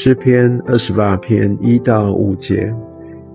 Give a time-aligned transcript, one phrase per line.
[0.00, 2.72] 诗篇二十八篇一到五节，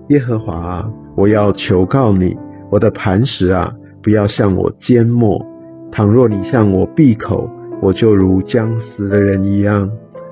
[0.08, 2.34] 耶和华啊，我要求告你，
[2.70, 5.44] 我的磐石啊，不要向我缄默。
[5.92, 7.50] 倘若你向我闭口，
[7.82, 9.90] 我就如将死的人一样。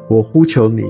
[0.08, 0.84] 我呼求你，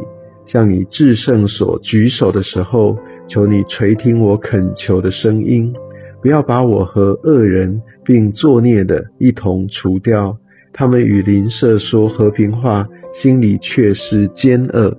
[0.46, 2.96] 向你至圣所举手的时候，
[3.26, 5.74] 求你垂听我恳求的声音，
[6.22, 10.36] 不要把我和恶人并作孽的一同除掉。
[10.72, 12.86] 他们与邻舍说和平话，
[13.20, 14.96] 心里却是奸恶。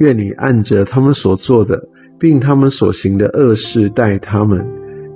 [0.00, 4.58] 愿你按着他们所做的，并他们所行的恶事待他们；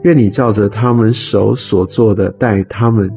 [0.02, 3.10] 愿你照着他们手所做的待他们，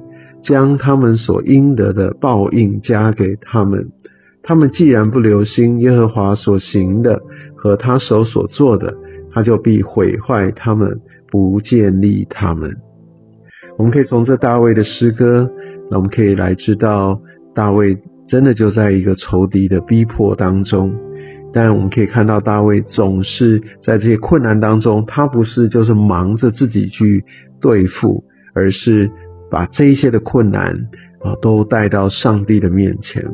[0.44, 3.90] 将他们所应得的报应加给他们。
[4.44, 7.22] 他们既然不留心耶和华所行的
[7.58, 8.96] 和他手所做的，
[9.34, 12.78] 他就必毁坏他们，不建立他们。
[13.78, 15.52] 我们可以从这大卫的诗歌，
[15.92, 17.20] 那我们可以来知道，
[17.54, 17.98] 大卫
[18.30, 21.07] 真的就在一个仇敌的逼迫当中。
[21.60, 27.26] 但我们可以看到，大卫总是在这些困难当中，他不是就是忙着自己去
[27.60, 29.10] 对付，而是
[29.50, 30.76] 把这一些的困难
[31.20, 33.26] 啊都带到上帝的面前。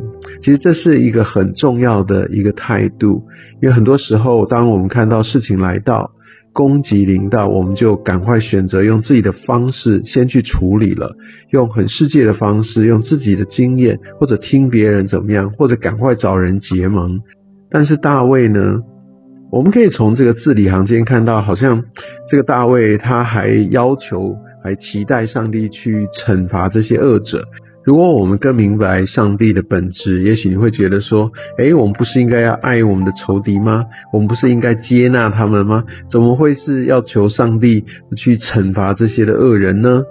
[0.42, 3.24] 其实这是一个很重要的一个态度，
[3.62, 6.12] 因为很多时候，当我们看到事情来到
[6.54, 11.18] 攻击临到，我们就赶快选择用自己的方式先去处理了，
[11.52, 17.20] 用很世界的方式，用自己的经验，或者听别人怎么样，或者赶快找人结盟。
[17.74, 18.82] 但是大卫呢？
[19.52, 21.84] 我们可以从这个字里行间看到，好像
[22.30, 27.46] 这个大卫他还要求，还期待上帝去惩罚这些恶者。
[27.86, 33.86] 如果我们更明白上帝的本质，也许你会觉得说：，诶，我们不是应该要爱我们的仇敌吗？
[34.14, 35.84] 我们不是应该接纳他们吗？
[36.10, 37.84] 怎么会是要求上帝
[38.16, 40.04] 去惩罚这些的恶人呢？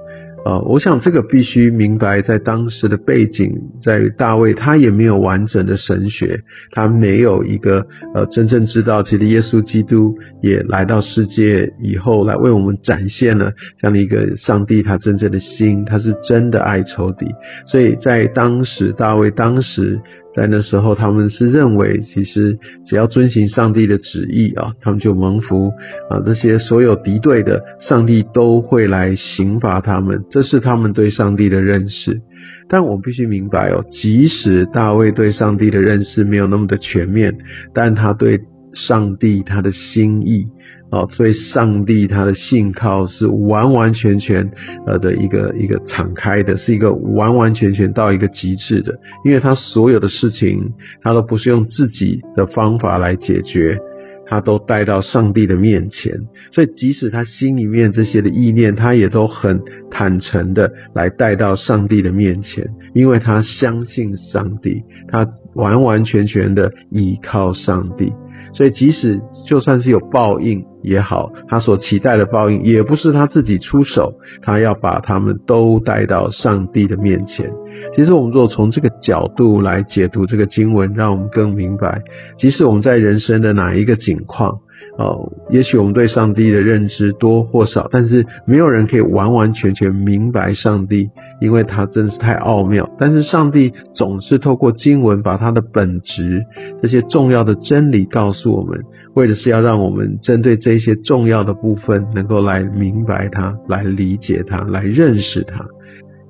[0.44, 6.40] 呃，我想这个必须明白，在当时的背景，在大卫他也没有完整的神学，
[6.72, 17.26] 他没有一个呃真正知道，其实耶稣基督也来到世界以后，来为我们展现了这样的一个上帝他真正的心，他是真的爱仇敌，
[17.66, 20.00] 所以在当时大卫当时。
[20.34, 25.70] 在那时候，他们是认为，其实只要遵行上帝的旨意啊，他们就蒙福
[26.08, 26.22] 啊。
[26.24, 32.20] 这些所有敌对的，上帝都会来刑罚他们，这是他们对上帝的认识。
[32.68, 37.34] 但我必须明白哦，即使大卫对上帝的认识没有那么的全面，
[37.74, 38.40] 但他对
[38.74, 40.46] 上帝他的心意。
[40.90, 44.50] 哦，所以上帝他的信靠是完完全全
[44.86, 48.92] 呃的一个一个敞开的，是一个完完全全到一个极致的，
[49.24, 53.78] 因为他所有的事情他都不是用自己的方法来解决，
[54.26, 56.12] 他都带到上帝的面前，
[56.52, 68.12] 所以即使他心里面这些的意念，他也都很坦诚的来带到上帝的面前，因为他相信上帝，他完完全全的依靠上帝。
[68.54, 77.50] 所以，即使就算是有报应也好，他所期待的报应也不是他自己出手，他要把他们都带到上帝的面前。
[77.96, 82.02] 其实，我们若从这个角度来解读这个经文，让我们更明白，
[82.38, 84.58] 即使我们在人生的哪一个境况。
[84.98, 91.08] 哦，也许我们对上帝的认知多或少，但是没有人可以完完全全明白上帝，
[91.40, 92.90] 因为他真是太奥妙。
[92.98, 96.44] 但是上帝总是透过经文把他的本质、
[96.82, 98.80] 这些重要的真理告诉我们，
[99.14, 105.64] 为的是要让我们针对这些重要的部分，能够来明白它、来理解它、来认识它。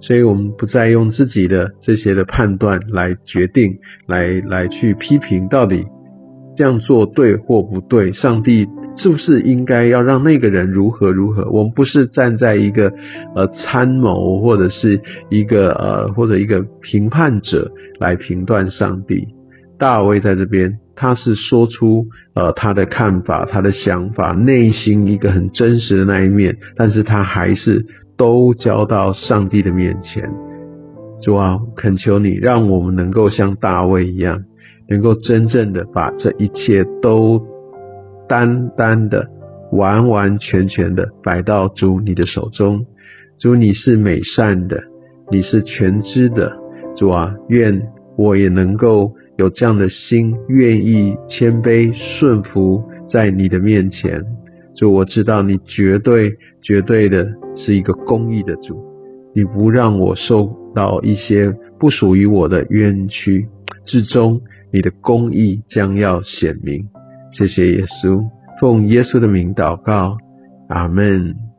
[0.02, 5.84] 所以，我们不再用自己的这些的判断来决定，来来去批评到底。
[6.54, 8.12] 这样做对或不对？
[8.12, 11.50] 上帝是不是应该要让那个人如何如何？
[11.50, 12.92] 我们不是站在一个
[13.34, 19.26] 呃参谋或者是一个呃或者一个评判者来评断上帝。
[19.78, 27.84] 大卫在这边，他是说出呃他的看法、他的想法、内心一个很真实的那一面，但是他还是
[28.16, 30.30] 都交到上帝的面前。
[31.22, 34.42] 主啊，恳求你，让我们能够像大卫一样。
[34.88, 37.40] 能够真正的把这一切都
[38.28, 39.26] 单单的、
[39.72, 42.84] 完完全全的摆到主你的手中。
[43.38, 44.82] 主你是美善的，
[45.30, 46.52] 你是全知的。
[46.96, 47.82] 主啊，愿
[48.16, 54.22] 我也能够有这样的心，愿意谦卑顺服在你的面前。
[54.76, 57.26] 主，我知道你绝对、绝对的
[57.56, 58.76] 是一个公义的主，
[59.34, 63.48] 你不让我受到一些不属于我的冤屈
[63.86, 64.40] 之中。
[64.72, 66.88] 你的公义将要显明，
[67.30, 68.24] 谢谢耶稣，
[68.58, 70.16] 奉耶稣的名祷告，
[70.68, 71.51] 阿门。